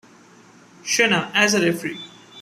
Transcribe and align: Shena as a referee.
Shena 0.83 1.29
as 1.35 1.53
a 1.53 1.61
referee. 1.63 2.01